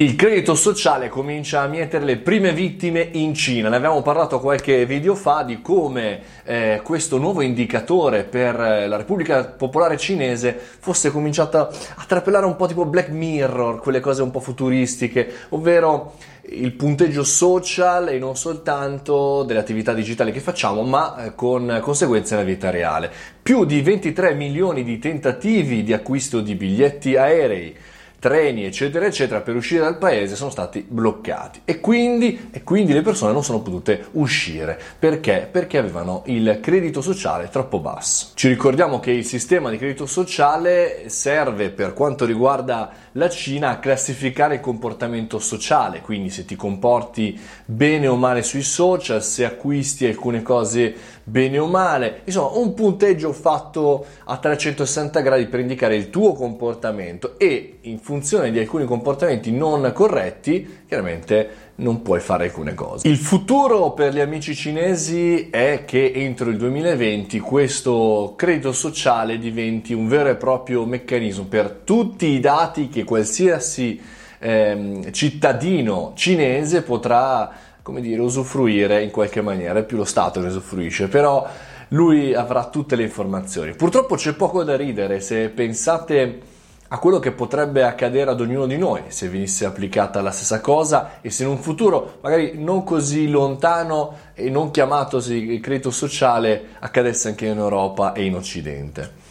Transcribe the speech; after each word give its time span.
Il 0.00 0.14
credito 0.14 0.54
sociale 0.54 1.08
comincia 1.08 1.62
a 1.62 1.66
mietere 1.66 2.04
le 2.04 2.18
prime 2.18 2.52
vittime 2.52 3.00
in 3.14 3.34
Cina. 3.34 3.68
Ne 3.68 3.74
abbiamo 3.74 4.00
parlato 4.00 4.38
qualche 4.38 4.86
video 4.86 5.16
fa 5.16 5.42
di 5.42 5.60
come 5.60 6.20
eh, 6.44 6.80
questo 6.84 7.18
nuovo 7.18 7.40
indicatore 7.40 8.22
per 8.22 8.60
eh, 8.60 8.86
la 8.86 8.96
Repubblica 8.96 9.44
Popolare 9.44 9.96
Cinese 9.96 10.56
fosse 10.78 11.10
cominciato 11.10 11.58
a 11.58 12.04
trapelare 12.06 12.46
un 12.46 12.54
po' 12.54 12.68
tipo 12.68 12.84
Black 12.84 13.08
Mirror, 13.08 13.80
quelle 13.80 13.98
cose 13.98 14.22
un 14.22 14.30
po' 14.30 14.38
futuristiche, 14.38 15.28
ovvero 15.48 16.14
il 16.42 16.70
punteggio 16.74 17.24
social 17.24 18.06
e 18.10 18.20
non 18.20 18.36
soltanto 18.36 19.42
delle 19.42 19.58
attività 19.58 19.94
digitali 19.94 20.30
che 20.30 20.38
facciamo, 20.38 20.82
ma 20.82 21.24
eh, 21.24 21.34
con 21.34 21.80
conseguenze 21.82 22.36
nella 22.36 22.46
vita 22.46 22.70
reale. 22.70 23.10
Più 23.42 23.64
di 23.64 23.82
23 23.82 24.32
milioni 24.34 24.84
di 24.84 25.00
tentativi 25.00 25.82
di 25.82 25.92
acquisto 25.92 26.40
di 26.40 26.54
biglietti 26.54 27.16
aerei 27.16 27.76
treni 28.18 28.64
eccetera 28.64 29.06
eccetera 29.06 29.40
per 29.40 29.54
uscire 29.54 29.82
dal 29.82 29.98
paese 29.98 30.36
sono 30.36 30.50
stati 30.50 30.84
bloccati. 30.86 31.62
E 31.64 31.80
quindi, 31.80 32.48
e 32.50 32.62
quindi 32.62 32.92
le 32.92 33.02
persone 33.02 33.32
non 33.32 33.44
sono 33.44 33.60
potute 33.60 34.06
uscire. 34.12 34.80
Perché? 34.98 35.48
perché 35.50 35.78
avevano 35.78 36.22
il 36.26 36.58
credito 36.60 37.00
sociale 37.00 37.48
troppo 37.48 37.80
basso. 37.80 38.30
Ci 38.34 38.48
ricordiamo 38.48 39.00
che 39.00 39.10
il 39.10 39.24
sistema 39.24 39.70
di 39.70 39.76
credito 39.76 40.06
sociale 40.06 41.08
serve 41.08 41.70
per 41.70 41.94
quanto 41.94 42.24
riguarda 42.24 42.90
la 43.12 43.28
Cina 43.28 43.70
a 43.70 43.78
classificare 43.78 44.56
il 44.56 44.60
comportamento 44.60 45.38
sociale. 45.38 46.00
Quindi 46.00 46.30
se 46.30 46.44
ti 46.44 46.56
comporti 46.56 47.38
bene 47.64 48.06
o 48.06 48.16
male 48.16 48.42
sui 48.42 48.62
social 48.62 49.22
se 49.22 49.44
acquisti 49.44 50.06
alcune 50.06 50.42
cose 50.42 50.94
bene 51.24 51.58
o 51.58 51.66
male. 51.66 52.22
Insomma 52.24 52.56
un 52.58 52.74
punteggio 52.74 53.32
fatto 53.32 54.06
a 54.24 54.36
360 54.38 55.20
gradi 55.20 55.46
per 55.46 55.60
indicare 55.60 55.96
il 55.96 56.10
tuo 56.10 56.32
comportamento 56.32 57.38
e 57.38 57.78
in 57.82 57.98
funzione 58.08 58.50
di 58.50 58.58
alcuni 58.58 58.86
comportamenti 58.86 59.52
non 59.52 59.92
corretti, 59.94 60.84
chiaramente 60.88 61.72
non 61.74 62.00
puoi 62.00 62.20
fare 62.20 62.44
alcune 62.44 62.72
cose. 62.72 63.06
Il 63.06 63.18
futuro 63.18 63.90
per 63.90 64.14
gli 64.14 64.20
amici 64.20 64.54
cinesi 64.54 65.50
è 65.50 65.82
che 65.84 66.12
entro 66.14 66.48
il 66.48 66.56
2020 66.56 67.38
questo 67.40 68.32
credito 68.34 68.72
sociale 68.72 69.38
diventi 69.38 69.92
un 69.92 70.08
vero 70.08 70.30
e 70.30 70.36
proprio 70.36 70.86
meccanismo 70.86 71.44
per 71.44 71.82
tutti 71.84 72.28
i 72.28 72.40
dati 72.40 72.88
che 72.88 73.04
qualsiasi 73.04 74.00
ehm, 74.38 75.12
cittadino 75.12 76.12
cinese 76.16 76.80
potrà, 76.80 77.52
come 77.82 78.00
dire, 78.00 78.22
usufruire 78.22 79.02
in 79.02 79.10
qualche 79.10 79.42
maniera. 79.42 79.82
Più 79.82 79.98
lo 79.98 80.06
Stato 80.06 80.40
che 80.40 80.46
usufruisce, 80.46 81.08
però 81.08 81.46
lui 81.88 82.32
avrà 82.32 82.70
tutte 82.70 82.96
le 82.96 83.02
informazioni. 83.02 83.74
Purtroppo 83.74 84.14
c'è 84.14 84.32
poco 84.32 84.64
da 84.64 84.76
ridere 84.76 85.20
se 85.20 85.50
pensate 85.50 86.56
a 86.88 86.98
quello 86.98 87.18
che 87.18 87.32
potrebbe 87.32 87.84
accadere 87.84 88.30
ad 88.30 88.40
ognuno 88.40 88.66
di 88.66 88.78
noi 88.78 89.02
se 89.08 89.28
venisse 89.28 89.66
applicata 89.66 90.22
la 90.22 90.30
stessa 90.30 90.60
cosa 90.60 91.20
e 91.20 91.30
se 91.30 91.42
in 91.42 91.50
un 91.50 91.58
futuro 91.58 92.18
magari 92.22 92.52
non 92.56 92.82
così 92.82 93.28
lontano 93.28 94.16
e 94.34 94.48
non 94.48 94.70
chiamatosi 94.70 95.60
credito 95.60 95.90
sociale 95.90 96.68
accadesse 96.78 97.28
anche 97.28 97.46
in 97.46 97.58
Europa 97.58 98.12
e 98.12 98.24
in 98.24 98.34
Occidente. 98.34 99.26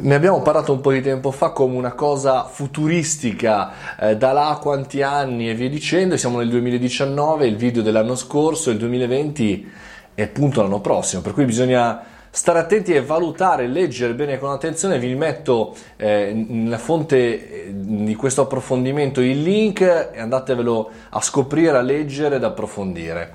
Ne 0.00 0.14
abbiamo 0.14 0.42
parlato 0.42 0.72
un 0.72 0.80
po' 0.80 0.92
di 0.92 1.00
tempo 1.00 1.32
fa 1.32 1.50
come 1.50 1.76
una 1.76 1.92
cosa 1.92 2.44
futuristica, 2.44 3.96
eh, 3.98 4.16
da 4.16 4.30
là 4.30 4.50
a 4.50 4.58
quanti 4.58 5.02
anni 5.02 5.50
e 5.50 5.54
via 5.54 5.68
dicendo, 5.68 6.16
siamo 6.16 6.38
nel 6.38 6.48
2019, 6.50 7.48
il 7.48 7.56
video 7.56 7.82
dell'anno 7.82 8.14
scorso, 8.14 8.70
il 8.70 8.78
2020 8.78 9.72
è 10.14 10.22
appunto 10.22 10.62
l'anno 10.62 10.80
prossimo, 10.80 11.20
per 11.20 11.32
cui 11.32 11.44
bisogna 11.44 12.00
stare 12.38 12.60
attenti 12.60 12.92
e 12.94 13.02
valutare, 13.02 13.66
leggere 13.66 14.14
bene 14.14 14.38
con 14.38 14.50
attenzione. 14.50 15.00
Vi 15.00 15.12
metto 15.16 15.74
eh, 15.96 16.32
nella 16.32 16.78
fonte 16.78 17.16
eh, 17.16 17.72
di 17.74 18.14
questo 18.14 18.42
approfondimento 18.42 19.20
il 19.20 19.42
link 19.42 19.80
e 19.80 20.20
andatevelo 20.20 20.90
a 21.10 21.20
scoprire, 21.20 21.76
a 21.76 21.80
leggere 21.80 22.36
ed 22.36 22.44
approfondire. 22.44 23.32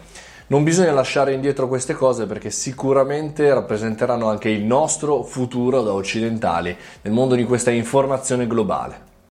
Non 0.48 0.64
bisogna 0.64 0.94
lasciare 0.94 1.34
indietro 1.34 1.68
queste 1.68 1.94
cose 1.94 2.28
perché 2.28 2.50
sicuramente 2.50 3.54
rappresenteranno 3.54 4.30
anche 4.30 4.48
il 4.48 4.64
nostro 4.64 5.24
futuro 5.24 5.82
da 5.82 5.92
occidentali 5.92 6.74
nel 7.02 7.12
mondo 7.12 7.36
di 7.36 7.44
questa 7.44 7.72
informazione 7.72 8.48
globale. 8.48 9.13